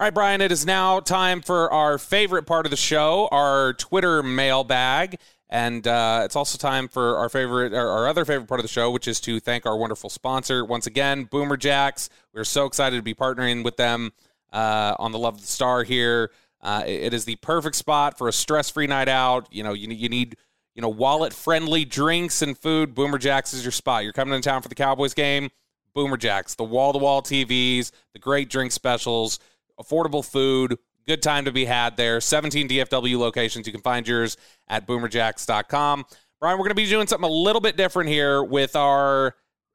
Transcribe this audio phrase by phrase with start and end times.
[0.00, 3.74] All right, Bryan, it is now time for our favorite part of the show, our
[3.74, 5.18] Twitter mailbag.
[5.50, 8.90] And uh, it's also time for our favorite, our, other favorite part of the show,
[8.90, 12.08] which is to thank our wonderful sponsor once again, Boomer Jacks.
[12.32, 14.14] We're so excited to be partnering with them
[14.54, 16.30] uh, on the Love of the Star here.
[16.62, 19.48] Uh, it is the perfect spot for a stress-free night out.
[19.50, 20.38] You know, you, you need
[20.74, 22.94] you know wallet-friendly drinks and food.
[22.94, 24.04] Boomer Jacks is your spot.
[24.04, 25.50] You're coming in town for the Cowboys game.
[25.92, 29.40] Boomer Jacks, the wall-to-wall TVs, the great drink specials,
[29.80, 30.76] affordable food,
[31.06, 32.20] good time to be had there.
[32.20, 33.66] 17 DFW locations.
[33.66, 34.36] You can find yours
[34.68, 36.04] at boomerjacks.com.
[36.40, 39.34] Bryan, we're going to be doing something a little bit different here with our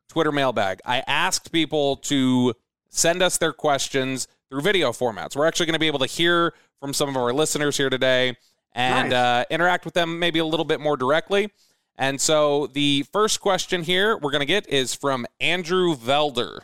[0.10, 0.80] Twitter mailbag.
[0.86, 2.54] I asked people to
[2.90, 5.36] send us their questions through video formats.
[5.36, 8.36] We're actually going to be able to hear from some of our listeners here today
[8.74, 9.18] and nice.
[9.18, 11.52] uh, interact with them maybe a little bit more directly.
[11.98, 16.60] And so the first question here we're going to get is from Andrew Velder.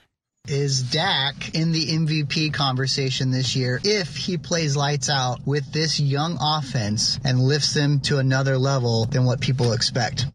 [0.48, 6.00] Is Dak in the MVP conversation this year if he plays lights out with this
[6.00, 10.26] young offense and lifts them to another level than what people expect?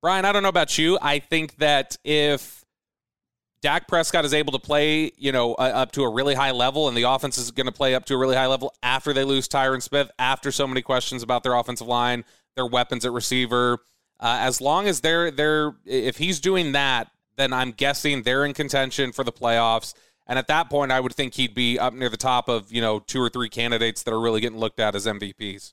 [0.00, 0.96] Bryan, I don't know about you.
[1.02, 2.64] I think that if
[3.62, 6.86] Dak Prescott is able to play, you know, uh, up to a really high level,
[6.86, 9.24] and the offense is going to play up to a really high level after they
[9.24, 13.78] lose Tyron Smith, after so many questions about their offensive line, their weapons at receiver,
[14.20, 18.54] uh, as long as they're they're if he's doing that, then I'm guessing they're in
[18.54, 19.94] contention for the playoffs.
[20.26, 22.80] And at that point, I would think he'd be up near the top of, you
[22.80, 25.72] know, two or three candidates that are really getting looked at as MVPs.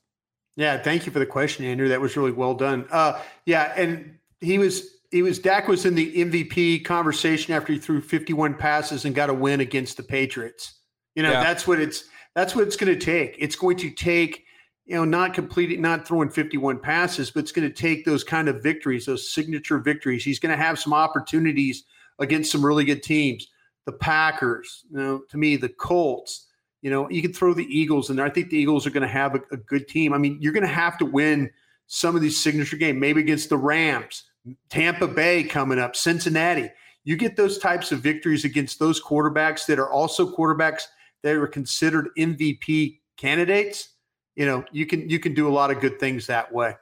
[0.56, 1.88] Yeah, thank you for the question, Andrew.
[1.88, 2.86] That was really well done.
[2.90, 7.78] Uh, yeah, and he was he was Dak was in the MVP conversation after he
[7.78, 10.74] threw 51 passes and got a win against the Patriots.
[11.14, 11.42] You know, yeah.
[11.42, 12.04] that's what it's
[12.34, 13.36] that's what it's going to take.
[13.38, 14.44] It's going to take
[14.84, 18.48] you know, not completing, not throwing 51 passes, but it's going to take those kind
[18.48, 20.24] of victories, those signature victories.
[20.24, 21.84] He's going to have some opportunities
[22.18, 23.46] against some really good teams.
[23.86, 26.48] The Packers, you know, to me, the Colts,
[26.82, 28.26] you know, you can throw the Eagles in there.
[28.26, 30.12] I think the Eagles are going to have a, a good team.
[30.12, 31.50] I mean, you're going to have to win
[31.86, 34.24] some of these signature games, maybe against the Rams,
[34.68, 36.70] Tampa Bay coming up, Cincinnati.
[37.04, 40.84] You get those types of victories against those quarterbacks that are also quarterbacks
[41.22, 43.91] that are considered MVP candidates
[44.36, 46.74] you know you can you can do a lot of good things that way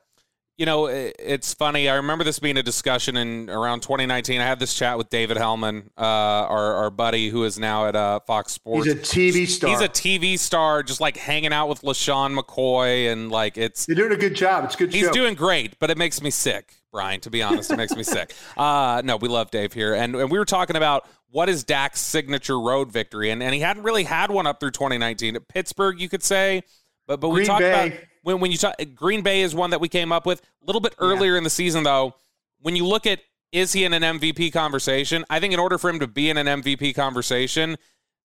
[0.56, 4.59] you know it's funny i remember this being a discussion in around 2019 i had
[4.59, 8.53] this chat with david Helman, uh, our, our buddy who is now at uh, fox
[8.53, 12.38] sports he's a tv star he's a tv star just like hanging out with LeSean
[12.38, 15.12] McCoy and like it's you're doing a good job it's good he's show.
[15.12, 18.34] doing great but it makes me sick bryan to be honest it makes me sick
[18.56, 22.00] uh, no we love dave here and, and we were talking about what is Dak's
[22.00, 23.31] signature road victory?
[23.31, 25.37] And, and he hadn't really had one up through 2019.
[25.37, 26.65] At Pittsburgh, you could say
[27.10, 29.88] but but we talked about when when you talk Green Bay is one that we
[29.88, 31.38] came up with a little bit earlier yeah.
[31.38, 32.15] in the season though.
[32.60, 33.21] When you look at
[33.53, 35.25] is he in an MVP conversation?
[35.28, 37.76] I think in order for him to be in an MVP conversation,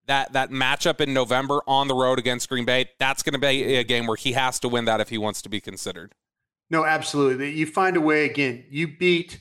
[0.05, 3.75] that that matchup in November on the road against Green Bay, that's going to be
[3.75, 6.13] a game where he has to win that if he wants to be considered.
[6.69, 7.51] No, absolutely.
[7.51, 8.65] You find a way again.
[8.69, 9.39] You beat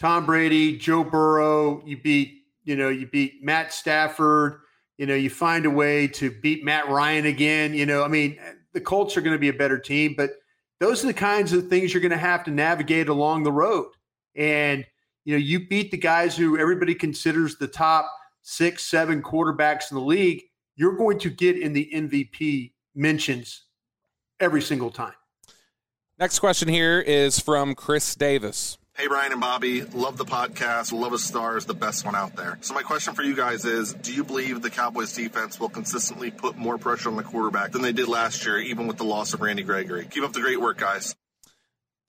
[0.00, 4.60] Tom Brady, Joe Burrow, you beat, you know, you beat Matt Stafford,
[4.96, 8.38] you know, you find a way to beat Matt Ryan again, you know, I mean,
[8.72, 10.30] the Colts are going to be a better team, but
[10.78, 13.88] those are the kinds of things you're going to have to navigate along the road.
[14.34, 14.84] And
[15.24, 18.10] you know, you beat the guys who everybody considers the top
[18.42, 20.42] six, seven quarterbacks in the league.
[20.76, 23.64] You're going to get in the MVP mentions
[24.40, 25.12] every single time.
[26.18, 28.78] Next question here is from Chris Davis.
[29.00, 30.92] Hey, Bryan and Bobby, love the podcast.
[30.92, 32.58] Love a Star is the best one out there.
[32.60, 36.30] So, my question for you guys is Do you believe the Cowboys defense will consistently
[36.30, 39.32] put more pressure on the quarterback than they did last year, even with the loss
[39.32, 40.04] of Randy Gregory?
[40.04, 41.16] Keep up the great work, guys.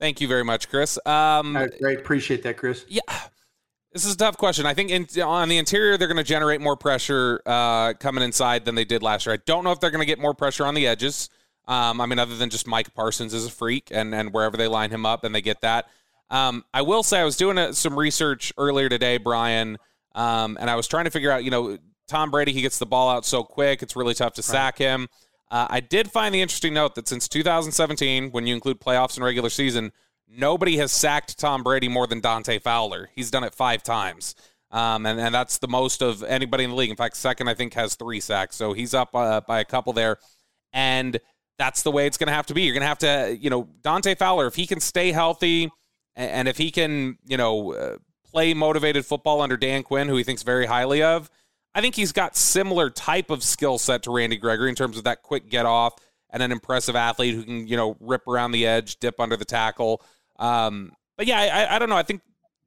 [0.02, 1.00] Thank you very much, Chris.
[1.06, 1.70] Um, I.
[1.92, 2.84] Appreciate that, Chris.
[2.90, 3.00] Yeah.
[3.94, 4.66] This is a tough question.
[4.66, 8.66] I think in, on the interior, they're going to generate more pressure uh, coming inside
[8.66, 9.36] than they did last year.
[9.36, 11.30] I don't know if they're going to get more pressure on the edges.
[11.70, 14.68] Um, I mean, other than just Micah Parsons is a freak, and, and wherever they
[14.68, 15.88] line him up and they get that.
[16.32, 19.78] Um, I will say I was doing a, some research earlier today, Bryan,
[20.16, 21.78] um, and I was trying to figure out, you know,
[22.08, 25.08] Tom Brady, he gets the ball out so quick, it's really tough to sack him.
[25.52, 29.26] Uh, I did find the interesting note that since 2017, when you include playoffs and
[29.26, 29.92] regular season,
[30.30, 33.10] nobody has sacked Tom Brady more than Dante Fowler.
[33.14, 34.34] He's done it five times.
[34.72, 36.90] Um, and, and that's the most of anybody in the league.
[36.90, 38.56] In fact, second, I think, has three sacks.
[38.56, 40.18] So he's up uh, by a couple there.
[40.72, 41.20] And
[41.58, 42.62] that's the way it's going to have to be.
[42.64, 45.70] You're going to have to, you know, Dante Fowler, if he can stay healthy,
[46.16, 50.24] and if he can, you know, uh, play motivated football under Dan Quinn, who he
[50.24, 51.30] thinks very highly of,
[51.74, 55.04] I think he's got similar type of skill set to Randy Gregory in terms of
[55.06, 55.94] that quick get off
[56.30, 59.46] and an impressive athlete who can, you know, rip around the edge, dip under the
[59.46, 60.02] tackle.
[60.38, 61.98] Um, but yeah, I, I don't know.
[61.98, 62.22] I think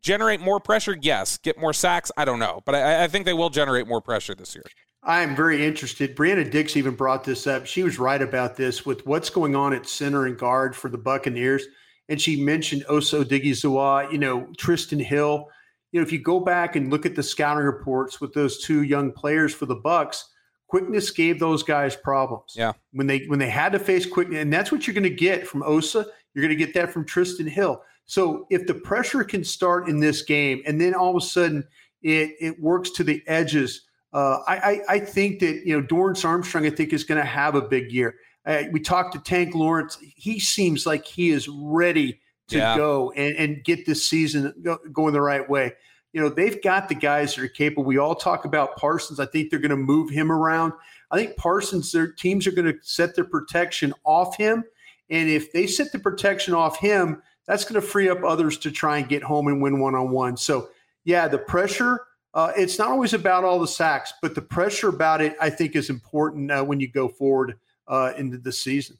[0.04, 0.96] Generate more pressure?
[1.00, 1.38] Yes.
[1.38, 2.12] Get more sacks?
[2.14, 2.60] I don't know.
[2.66, 4.64] But I, I think they will generate more pressure this year.
[5.02, 6.14] I'm very interested.
[6.14, 7.64] Brianna Dix even brought this up.
[7.64, 10.98] She was right about this with what's going on at center and guard for the
[10.98, 11.64] Buccaneers.
[12.08, 15.48] And she mentioned Osa Odighizuwa, you know, Trysten Hill.
[15.92, 18.82] You know, if you go back and look at the scouting reports with those two
[18.82, 20.28] young players for the Bucks,
[20.66, 22.54] quickness gave those guys problems.
[22.56, 22.72] Yeah.
[22.92, 25.46] When they when they had to face quickness, and that's what you're going to get
[25.46, 26.06] from Osa.
[26.34, 27.82] You're going to get that from Trysten Hill.
[28.06, 31.64] So if the pressure can start in this game, and then all of a sudden
[32.02, 36.24] it it works to the edges, uh, I, I, I think that you know Dorance
[36.24, 38.16] Armstrong I think is going to have a big year.
[38.46, 39.98] Uh, we talked to Tank Lawrence.
[40.00, 42.76] He seems like he is ready to yeah.
[42.76, 45.72] go and, and get this season go, going the right way.
[46.12, 47.84] You know, they've got the guys that are capable.
[47.84, 49.18] We all talk about Parsons.
[49.18, 50.72] I think they're going to move him around.
[51.10, 54.64] I think Parsons, their teams are going to set their protection off him.
[55.10, 58.70] And if they set the protection off him, that's going to free up others to
[58.70, 60.36] try and get home and win one on one.
[60.36, 60.68] So,
[61.04, 62.00] yeah, the pressure.
[62.32, 65.76] Uh, it's not always about all the sacks, but the pressure about it, I think,
[65.76, 67.54] is important uh, when you go forward
[67.88, 68.98] uh, into the season.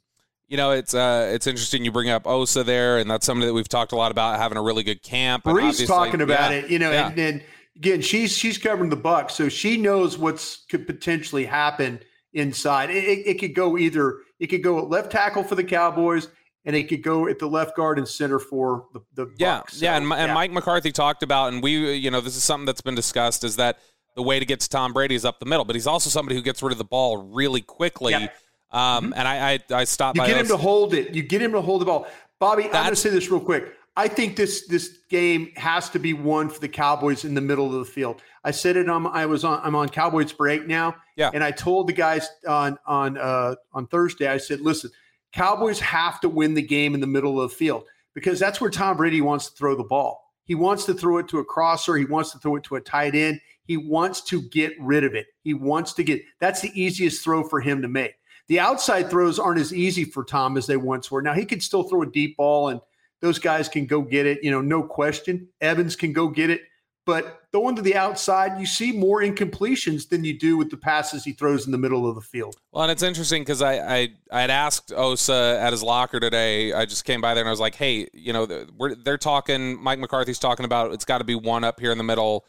[0.49, 3.55] You know, it's uh, it's interesting you bring up Osa there, and that's something that
[3.55, 5.45] we've talked a lot about having a really good camp.
[5.45, 7.09] Bree's talking about yeah, it, you know, yeah.
[7.09, 7.43] and, and,
[7.77, 11.99] again, she's she's covering the buck, so she knows what's could potentially happen
[12.35, 12.91] inside.
[12.91, 16.29] It, it, it could go either it could go at left tackle for the Cowboys,
[16.65, 19.85] and it could go at the left guard and center for the, the yeah so,
[19.85, 22.81] yeah and, and Mike McCarthy talked about and we you know this is something that's
[22.81, 23.79] been discussed is that
[24.17, 26.37] the way to get to Tom Brady is up the middle but he's also somebody
[26.37, 28.29] who gets rid of the ball really quickly yeah.
[28.75, 29.13] Um, mm-hmm.
[29.17, 31.63] and I I, I stopped you get him to hold it you get him to
[31.63, 32.07] hold the ball
[32.39, 35.89] Bobby that's, I'm going to say this real quick I think this this game has
[35.91, 38.23] to be won for the Cowboys in the middle of the field.
[38.43, 40.97] I said it on I was on I'm on Cowboys break now.
[41.17, 41.31] Yeah.
[41.33, 44.91] And I told the guys on on uh on Thursday, I said, listen,
[45.33, 47.85] Cowboys have to win the game in the middle of the field
[48.15, 50.33] because that's where Tom Brady wants to throw the ball.
[50.43, 51.97] He wants to throw it to a crosser.
[51.97, 53.41] He wants to throw it to a tight end.
[53.65, 55.27] He wants to get rid of it.
[55.43, 58.15] He wants to get that's the easiest throw for him to make.
[58.49, 61.23] The outside throws aren't as easy for Tom as they once were.
[61.23, 62.81] Now he can still throw a deep ball and
[63.21, 65.49] those guys can go get it, you know, no question.
[65.61, 66.63] Evans can go get it.
[67.07, 71.23] But throwing to the outside, you see more incompletions than you do with the passes
[71.23, 72.57] he throws in the middle of the field.
[72.73, 76.73] Well, and it's interesting because I, I I had asked Osa at his locker today.
[76.73, 79.83] I just came by there and I was like, hey, you know, we're, they're talking.
[79.83, 82.47] Mike McCarthy's talking about it's got to be one up here in the middle.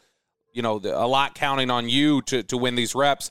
[0.54, 3.30] You know, a lot counting on you to to win these reps.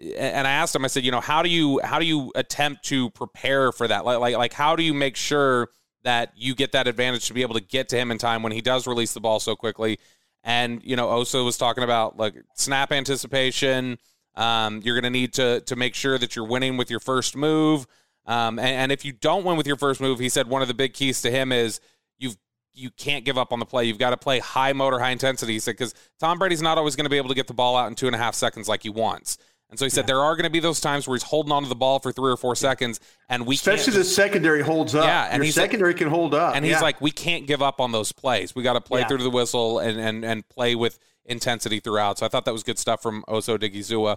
[0.00, 0.84] And I asked him.
[0.84, 4.04] I said, you know, how do you how do you attempt to prepare for that?
[4.04, 5.68] Like like like how do you make sure
[6.02, 8.52] that you get that advantage to be able to get to him in time when
[8.52, 9.98] he does release the ball so quickly?
[10.42, 13.98] And you know, Osa was talking about like snap anticipation.
[14.36, 17.36] Um, you're going to need to to make sure that you're winning with your first
[17.36, 17.86] move.
[18.26, 20.68] Um, and, and, if you don't win with your first move, he said one of
[20.68, 21.80] the big keys to him is
[22.18, 22.36] you've
[22.74, 23.84] you can't give up on the play.
[23.86, 25.54] You've got to play high motor, high intensity.
[25.54, 27.76] He said because Tom Brady's not always going to be able to get the ball
[27.76, 29.38] out in two and a half seconds like he wants.
[29.70, 30.06] And so he said yeah.
[30.06, 32.10] there are going to be those times where he's holding on to the ball for
[32.10, 35.04] three or four seconds, and we especially the secondary holds up.
[35.04, 36.56] Yeah, and Your secondary like, can hold up.
[36.56, 36.80] And he's yeah.
[36.80, 38.54] like, we can't give up on those plays.
[38.54, 39.08] We got to play yeah.
[39.08, 42.18] through the whistle and and and play with intensity throughout.
[42.18, 44.16] So I thought that was good stuff from Osa Odighizuwa.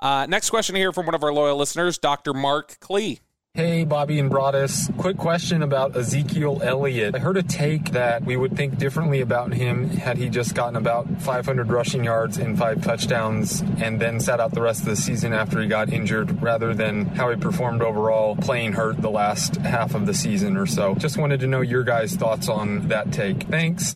[0.00, 2.34] Uh, next question here from one of our loyal listeners, Dr.
[2.34, 3.20] Mark Klee.
[3.56, 4.90] Hey, Bobby and Broaddus.
[4.96, 7.14] Quick question about Ezekiel Elliott.
[7.14, 10.74] I heard a take that we would think differently about him had he just gotten
[10.74, 14.96] about 500 rushing yards and five touchdowns and then sat out the rest of the
[14.96, 19.54] season after he got injured rather than how he performed overall playing hurt the last
[19.58, 20.96] half of the season or so.
[20.96, 23.44] Just wanted to know your guys' thoughts on that take.
[23.44, 23.94] Thanks.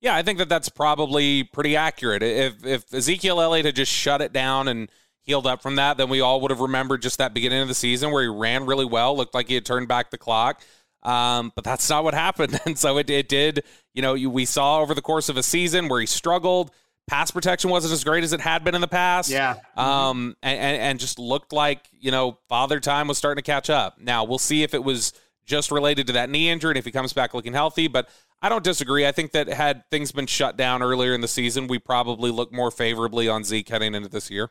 [0.00, 2.24] Yeah, I think that that's probably pretty accurate.
[2.24, 4.90] If, if Ezekiel Elliott had just shut it down and–
[5.26, 7.74] healed up from that, then we all would have remembered just that beginning of the
[7.74, 10.62] season where he ran really well, looked like he had turned back the clock.
[11.02, 12.58] Um, but that's not what happened.
[12.64, 15.42] And so it, it did, you know, you, we saw over the course of a
[15.42, 16.70] season where he struggled.
[17.08, 19.30] Pass protection wasn't as great as it had been in the past.
[19.30, 19.56] Yeah.
[19.76, 23.98] Um, and, and just looked like, you know, father time was starting to catch up.
[24.00, 25.12] Now we'll see if it was
[25.44, 27.86] just related to that knee injury and if he comes back looking healthy.
[27.86, 28.08] But
[28.42, 29.06] I don't disagree.
[29.06, 32.52] I think that had things been shut down earlier in the season, we probably look
[32.52, 34.50] more favorably on Zeke heading into this year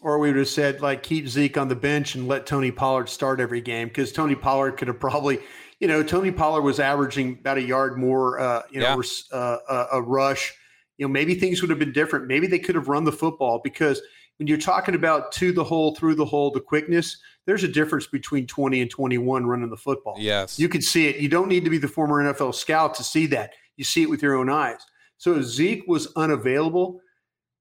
[0.00, 3.08] or we would have said like keep Zeke on the bench and let Tony Pollard
[3.08, 5.40] start every game because Tony Pollard could have probably,
[5.78, 9.02] you know, Tony Pollard was averaging about a yard more, uh, you know,
[9.32, 9.38] yeah.
[9.38, 10.54] uh, a rush.
[10.98, 12.26] You know, maybe things would have been different.
[12.26, 14.02] Maybe they could have run the football because
[14.38, 18.06] when you're talking about to the hole, through the hole, the quickness, there's a difference
[18.06, 20.16] between 20 and 21 running the football.
[20.18, 20.58] Yes.
[20.58, 21.16] You can see it.
[21.16, 23.52] You don't need to be the former NFL scout to see that.
[23.76, 24.80] You see it with your own eyes.
[25.18, 27.00] So if Zeke was unavailable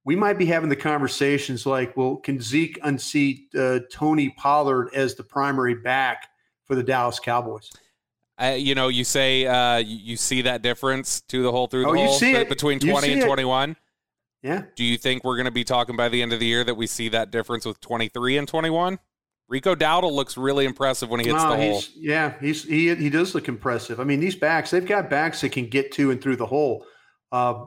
[0.09, 5.13] we might be having the conversations like, well, can Zeke unseat uh, Tony Pollard as
[5.13, 6.29] the primary back
[6.65, 7.69] for the Dallas Cowboys?
[8.41, 11.83] Uh, you know, you say uh, you, you see that difference to the whole through
[11.83, 12.49] the Oh, hole it.
[12.49, 13.25] between You 20 see and it.
[13.27, 13.75] 21.
[14.41, 14.63] Yeah.
[14.75, 16.73] Do you think we're going to be talking by the end of the year that
[16.73, 18.97] we see that difference with 23 and 21?
[19.47, 21.83] Rico Dowdle looks really impressive when he hits the hole.
[21.95, 23.99] yeah, he's he he does look impressive.
[23.99, 26.83] I mean, these backs, they've got backs that can get to and through the hole.
[27.31, 27.65] Uh,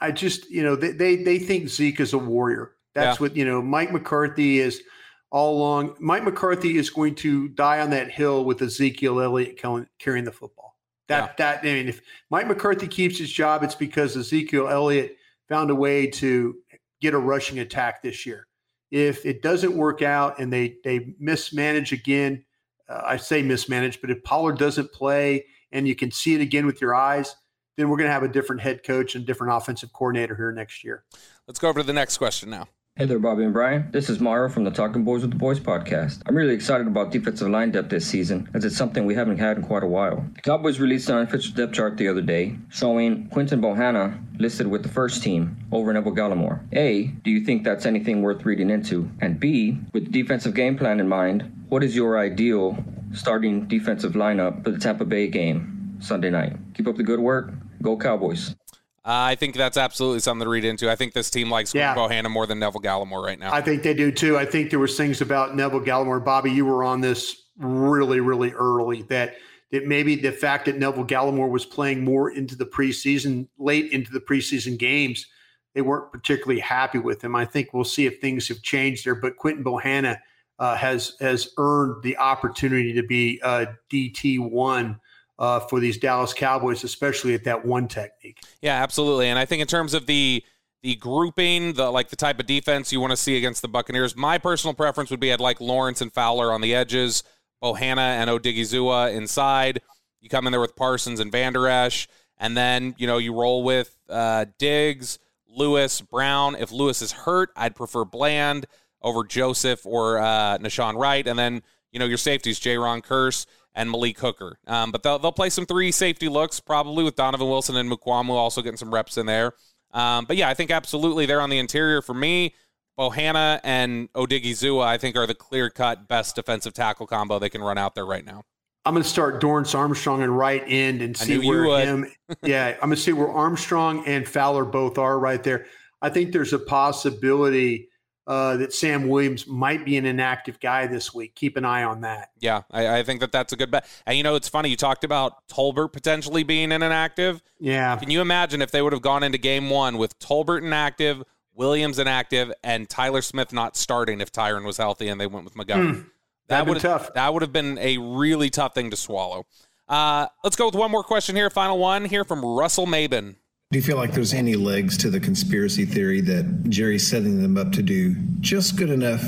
[0.00, 2.72] I just, you know, they, they they think Zeke is a warrior.
[2.94, 3.22] That's Yeah.
[3.22, 3.60] what you know.
[3.62, 4.82] Mike McCarthy is
[5.30, 5.96] all along.
[6.00, 9.60] Mike McCarthy is going to die on that hill with Ezekiel Elliott
[9.98, 10.76] carrying the football.
[11.08, 15.16] That that I mean, if Mike McCarthy keeps his job, it's because Ezekiel Elliott
[15.48, 16.56] found a way to
[17.00, 18.46] get a rushing attack this year.
[18.90, 22.44] If it doesn't work out and they they mismanage again,
[22.88, 26.66] uh, I say mismanage, but if Pollard doesn't play and you can see it again
[26.66, 27.36] with your eyes,
[27.80, 30.84] then we're going to have a different head coach and different offensive coordinator here next
[30.84, 31.04] year.
[31.46, 32.68] Let's go over to the next question now.
[32.96, 33.88] Hey there, Bobby and Bryan.
[33.92, 36.20] This is Mara from the Talking Boys with the Boys podcast.
[36.26, 39.56] I'm really excited about defensive line depth this season, as it's something we haven't had
[39.56, 40.22] in quite a while.
[40.34, 44.82] The Cowboys released an unofficial depth chart the other day, showing Quinton Bohanna listed with
[44.82, 46.60] the first team over Neville Gallimore.
[46.74, 49.10] A, do you think that's anything worth reading into?
[49.20, 52.84] And B, with the defensive game plan in mind, what is your ideal
[53.14, 56.56] starting defensive lineup for the Tampa Bay game Sunday night?
[56.74, 57.54] Keep up the good work.
[57.82, 58.54] Go Cowboys.
[59.02, 60.90] Uh, I think that's absolutely something to read into.
[60.90, 61.94] I think this team likes Yeah.
[61.94, 63.52] Bohanna more than Neville Gallimore right now.
[63.52, 64.36] I think they do too.
[64.36, 66.22] I think there was things about Neville Gallimore.
[66.22, 69.36] Bobby, you were on this really, really early that
[69.72, 74.10] that maybe the fact that Neville Gallimore was playing more into the preseason, late into
[74.10, 75.26] the preseason games,
[75.74, 77.36] they weren't particularly happy with him.
[77.36, 79.14] I think we'll see if things have changed there.
[79.14, 80.18] But Quinton Bohanna
[80.58, 85.00] uh, has has earned the opportunity to be uh, DT one
[85.40, 88.38] uh, for these Dallas Cowboys, especially at that one technique.
[88.60, 89.28] Yeah, absolutely.
[89.28, 90.44] And I think in terms of the
[90.82, 94.14] the grouping, the like the type of defense you want to see against the Buccaneers,
[94.14, 97.24] my personal preference would be I'd like Lawrence and Fowler on the edges,
[97.62, 99.80] Bohanna and Odighizuwa inside.
[100.20, 102.06] You come in there with Parsons and Van Der Esch,
[102.38, 105.18] and then you know you roll with uh, Diggs,
[105.48, 106.54] Lewis, Brown.
[106.54, 108.66] If Lewis is hurt, I'd prefer Bland
[109.02, 113.90] over Joseph or uh, Nahshon Wright, and then you know your safeties, Jayron Kearse and
[113.90, 114.58] Malik Hooker.
[114.66, 118.30] Um, but they'll, they'll play some three safety looks, probably with Donovan Wilson and Mukuamu
[118.30, 119.52] also getting some reps in there.
[119.92, 122.54] Um, but yeah, I think absolutely they're on the interior for me.
[122.98, 127.62] Bohanna and Odighizuwa, I think, are the clear cut best defensive tackle combo they can
[127.62, 128.42] run out there right now.
[128.84, 132.06] I'm going to start Dorance Armstrong and right end and see where him.
[132.42, 135.66] yeah, I'm going to see where Armstrong and Fowler both are right there.
[136.02, 137.89] I think there's a possibility
[138.30, 141.34] uh, that Sam Williams might be an inactive guy this week.
[141.34, 142.30] Keep an eye on that.
[142.38, 143.84] Yeah, I, I think that that's a good bet.
[144.06, 147.42] And you know, it's funny you talked about Tolbert potentially being in inactive.
[147.58, 151.24] Yeah, Can you imagine if they would have gone into game one with Tolbert inactive,
[151.54, 155.54] Williams inactive, and Tyler Smith not starting if Tyron was healthy and they went with
[155.54, 155.94] McGovern?
[155.96, 156.02] Hmm.
[156.46, 157.12] that'd tough.
[157.14, 159.44] That would have been a really tough thing to swallow.
[159.88, 161.50] Uh, let's go with one more question here.
[161.50, 163.34] Final one here from Russell Mabin.
[163.72, 167.56] Do you feel like there's any legs to the conspiracy theory that Jerry's setting them
[167.56, 169.22] up to do just good enough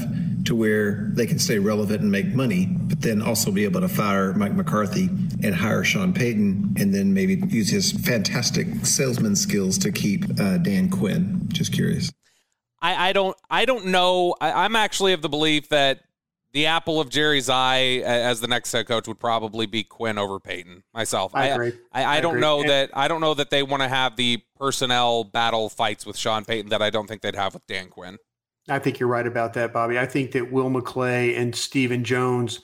[0.47, 3.89] to where they can stay relevant and make money, but then also be able to
[3.89, 5.05] fire Mike McCarthy
[5.45, 10.59] and hire Sean Payton and then maybe use his fantastic salesman skills to keep uh,
[10.59, 11.43] Dan Quinn?
[11.53, 12.11] Just curious.
[12.81, 14.35] I, I don't I don't know.
[14.41, 16.01] I, I'm actually of the belief that
[16.53, 20.39] the apple of Jerry's eye as the next head coach would probably be Quinn over
[20.39, 20.83] Payton.
[20.93, 21.73] Myself, I agree.
[21.93, 24.43] I, I, I don't know that I don't know that they want to have the
[24.59, 28.19] personnel battle fights with Sean Payton that I don't think they'd have with Dan Quinn.
[28.69, 29.99] I think you're right about that, Bobby.
[29.99, 32.61] I think that Will McClay and Stephen Jones,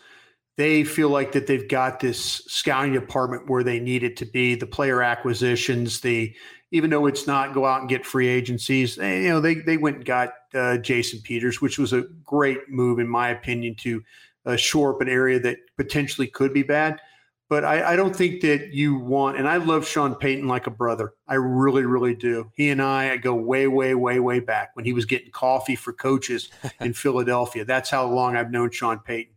[0.56, 4.54] they feel like that they've got this scouting department where they need it to be.
[4.54, 6.34] The player acquisitions, the
[6.70, 9.76] even though it's not go out and get free agencies, they, you know, they they
[9.76, 14.02] went and got uh, Jason Peters, which was a great move in my opinion to
[14.46, 17.00] uh, shore up an area that potentially could be bad.
[17.48, 20.70] But I, I don't think that you want, and I love Sean Payton like a
[20.70, 21.14] brother.
[21.26, 22.52] I really, really do.
[22.54, 25.76] He and I, I go way, way, way, way back when he was getting coffee
[25.76, 27.64] for coaches in Philadelphia.
[27.64, 29.32] That's how long I've known Sean Payton.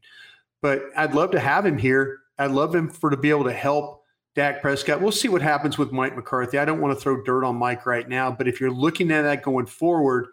[0.61, 2.19] But I'd love to have him here.
[2.37, 4.00] I'd love him for to be able to help
[4.35, 5.01] Dak Prescott.
[5.01, 6.57] We'll see what happens with Mike McCarthy.
[6.57, 9.23] I don't want to throw dirt on Mike right now, but if you're looking at
[9.23, 10.27] that going forward,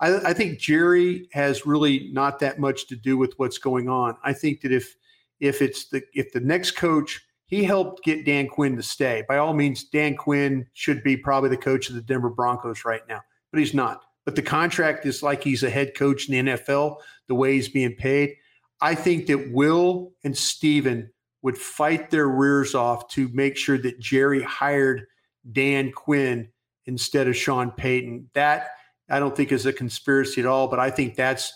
[0.00, 4.16] I, I think Jerry has really not that much to do with what's going on.
[4.22, 4.94] I think that if
[5.40, 7.20] if it's the if the next coach
[7.52, 9.24] he helped get Dan Quinn to stay.
[9.28, 13.06] By all means, Dan Quinn should be probably the coach of the Denver Broncos right
[13.06, 13.20] now,
[13.50, 14.04] but he's not.
[14.24, 16.96] But the contract is like he's a head coach in the NFL,
[17.28, 18.36] the way he's being paid.
[18.80, 21.10] I think that Will and Stephen
[21.42, 25.06] would fight their rears off to make sure that Jerry hired
[25.50, 26.48] Dan Quinn
[26.86, 28.30] instead of Sean Payton.
[28.34, 28.70] That
[29.10, 31.52] I don't think is a conspiracy at all, but I think that's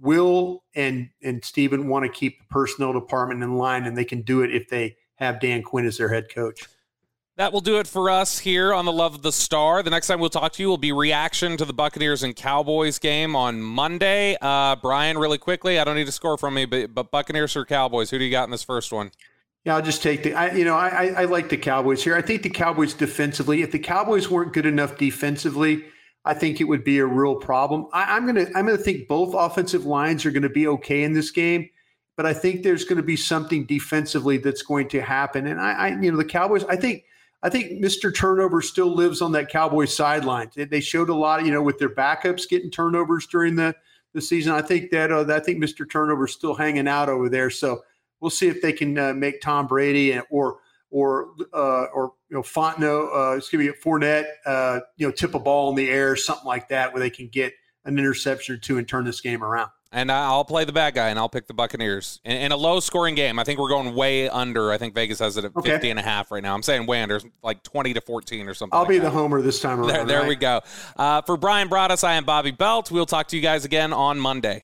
[0.00, 4.22] Will and and Stephen want to keep the personnel department in line, and they can
[4.22, 6.64] do it if they have Dan Quinn as their head coach.
[7.40, 9.82] That will do it for us here on the Love of the Star.
[9.82, 12.98] The next time we'll talk to you will be reaction to the Buccaneers and Cowboys
[12.98, 14.36] game on Monday.
[14.42, 17.64] Uh, Bryan, really quickly, I don't need a score from me, but, but Buccaneers or
[17.64, 18.10] Cowboys?
[18.10, 19.10] Who do you got in this first one?
[19.64, 20.34] Yeah, I'll just take the.
[20.34, 22.14] I, you know, I, I like the Cowboys here.
[22.14, 23.62] I think the Cowboys defensively.
[23.62, 25.86] If the Cowboys weren't good enough defensively,
[26.26, 27.86] I think it would be a real problem.
[27.94, 31.30] I, I'm gonna I'm gonna think both offensive lines are to be okay in this
[31.30, 31.70] game,
[32.18, 35.46] but I think there's going to be something defensively that's going to happen.
[35.46, 36.64] And I, I you know, the Cowboys.
[36.64, 37.04] I think
[37.42, 38.14] I think Mr.
[38.14, 40.50] Turnover still lives on that Cowboys sideline.
[40.54, 43.74] They showed a lot, you know, with their backups getting turnovers during the,
[44.12, 44.52] the season.
[44.52, 45.90] I think that uh, I think Mr.
[45.90, 47.48] Turnover is still hanging out over there.
[47.48, 47.82] So
[48.20, 50.58] we'll see if they can uh, make Tom Brady and, or
[50.90, 55.38] or uh, or you know Fontenot, uh, excuse me, Fournette, uh, you know, tip a
[55.38, 57.54] ball in the air, something like that, where they can get
[57.84, 61.08] an interception or two and turn this game around and I'll play the bad guy,
[61.08, 63.38] and I'll pick the Buccaneers in, in, a low-scoring game.
[63.38, 64.70] I think we're going way under.
[64.70, 65.70] I think Vegas has it at okay.
[65.70, 66.54] 50 and a half right now.
[66.54, 68.76] I'm saying way under, like 20 to 14 or something.
[68.76, 69.04] I'll like be that.
[69.04, 69.88] the homer this time around.
[69.88, 70.28] There, there right?
[70.28, 70.60] we go.
[70.96, 72.90] Uh, for Bryan Broaddus, I am Bobby Belt.
[72.90, 74.58] We'll talk to you guys again on Monday.